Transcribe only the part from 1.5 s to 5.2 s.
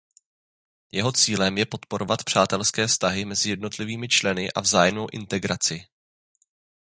je podporovat přátelské vztahy mezi jednotlivými členy a vzájemnou